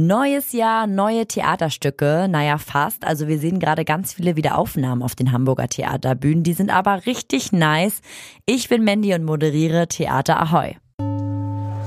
[0.00, 3.04] Neues Jahr, neue Theaterstücke, naja fast.
[3.04, 6.44] Also wir sehen gerade ganz viele Wiederaufnahmen auf den Hamburger Theaterbühnen.
[6.44, 8.00] Die sind aber richtig nice.
[8.46, 10.76] Ich bin Mandy und moderiere Theater Ahoy.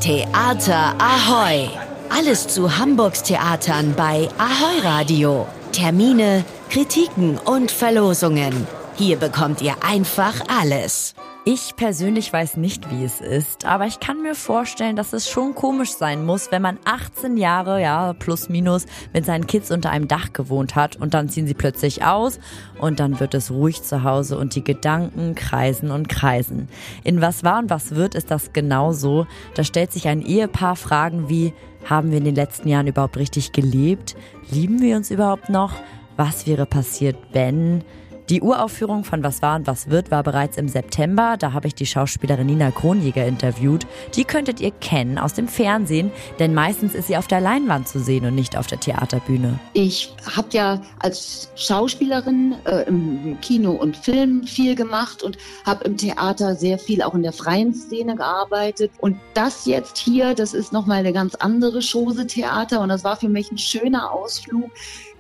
[0.02, 1.70] Theater Ahoy!
[2.10, 5.48] Alles zu Hamburgs Theatern bei Ahoy Radio.
[5.72, 8.68] Termine, Kritiken und Verlosungen.
[8.98, 11.16] Hier bekommt ihr einfach alles.
[11.44, 15.56] Ich persönlich weiß nicht, wie es ist, aber ich kann mir vorstellen, dass es schon
[15.56, 20.08] komisch sein muss, wenn man 18 Jahre, ja, plus minus, mit seinen Kids unter einem
[20.08, 22.40] Dach gewohnt hat und dann ziehen sie plötzlich aus
[22.80, 26.70] und dann wird es ruhig zu Hause und die Gedanken kreisen und kreisen.
[27.04, 29.26] In Was war und was wird ist das genauso.
[29.56, 31.56] Da stellt sich ein Ehepaar Fragen wie,
[31.90, 34.16] haben wir in den letzten Jahren überhaupt richtig gelebt?
[34.52, 35.74] Lieben wir uns überhaupt noch?
[36.18, 37.84] Was wäre passiert, wenn?
[38.30, 41.36] Die Uraufführung von Was war und was wird war bereits im September.
[41.38, 43.86] Da habe ich die Schauspielerin Nina Kronjäger interviewt.
[44.16, 48.00] Die könntet ihr kennen aus dem Fernsehen, denn meistens ist sie auf der Leinwand zu
[48.00, 49.60] sehen und nicht auf der Theaterbühne.
[49.74, 55.98] Ich habe ja als Schauspielerin äh, im Kino und Film viel gemacht und habe im
[55.98, 58.92] Theater sehr viel auch in der freien Szene gearbeitet.
[59.00, 63.18] Und das jetzt hier, das ist nochmal eine ganz andere Chose Theater und das war
[63.18, 64.70] für mich ein schöner Ausflug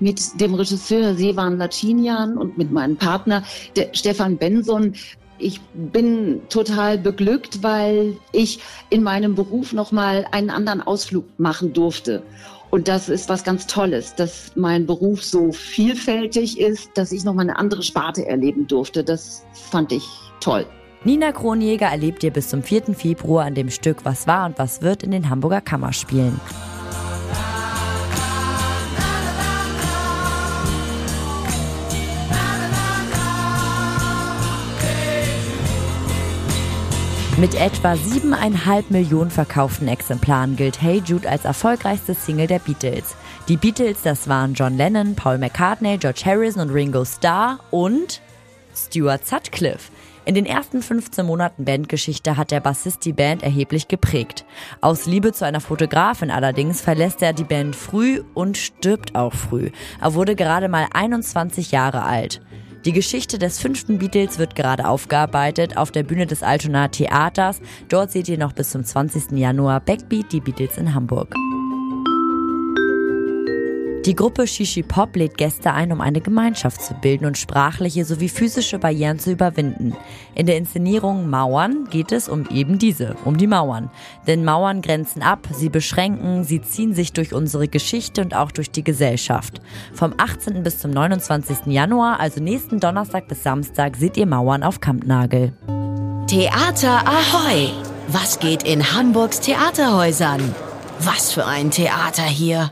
[0.01, 3.43] mit dem Regisseur Sevan Lacinian und mit meinem Partner
[3.93, 4.93] Stefan Benson
[5.41, 12.21] ich bin total beglückt, weil ich in meinem Beruf nochmal einen anderen Ausflug machen durfte.
[12.69, 17.49] Und das ist was ganz Tolles, dass mein Beruf so vielfältig ist, dass ich nochmal
[17.49, 19.03] eine andere Sparte erleben durfte.
[19.03, 20.07] Das fand ich
[20.39, 20.65] toll.
[21.03, 22.93] Nina Kronjäger erlebt ihr bis zum 4.
[22.93, 26.39] Februar an dem Stück Was war und was wird in den Hamburger Kammerspielen.
[37.41, 43.15] Mit etwa siebeneinhalb Millionen verkauften Exemplaren gilt Hey Jude als erfolgreichste Single der Beatles.
[43.47, 48.21] Die Beatles, das waren John Lennon, Paul McCartney, George Harrison und Ringo Starr und
[48.75, 49.91] Stuart Sutcliffe.
[50.23, 54.45] In den ersten 15 Monaten Bandgeschichte hat der Bassist die Band erheblich geprägt.
[54.79, 59.71] Aus Liebe zu einer Fotografin allerdings verlässt er die Band früh und stirbt auch früh.
[59.99, 62.39] Er wurde gerade mal 21 Jahre alt.
[62.85, 67.61] Die Geschichte des fünften Beatles wird gerade aufgearbeitet auf der Bühne des Altonaer Theaters.
[67.89, 69.37] Dort seht ihr noch bis zum 20.
[69.37, 71.35] Januar Backbeat, die Beatles in Hamburg.
[74.05, 78.29] Die Gruppe Shishi Pop lädt Gäste ein, um eine Gemeinschaft zu bilden und sprachliche sowie
[78.29, 79.95] physische Barrieren zu überwinden.
[80.33, 83.91] In der Inszenierung Mauern geht es um eben diese, um die Mauern.
[84.25, 88.71] Denn Mauern grenzen ab, sie beschränken, sie ziehen sich durch unsere Geschichte und auch durch
[88.71, 89.61] die Gesellschaft.
[89.93, 90.63] Vom 18.
[90.63, 91.67] bis zum 29.
[91.67, 95.53] Januar, also nächsten Donnerstag bis Samstag, seht ihr Mauern auf Kampnagel.
[96.25, 97.69] Theater Ahoy!
[98.07, 100.55] Was geht in Hamburgs Theaterhäusern?
[101.01, 102.69] Was für ein Theater hier!